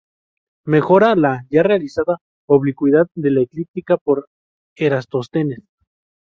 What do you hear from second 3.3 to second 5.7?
Eclíptica por Eratóstenes.